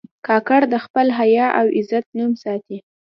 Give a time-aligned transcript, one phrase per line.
[0.27, 2.77] کاکړ د خپل حیا او غیرت نوم ساتي.